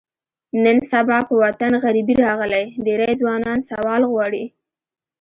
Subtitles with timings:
[0.63, 4.43] نن سبا په وطن غریبي راغلې، ډېری ځوانان سوال غواړي.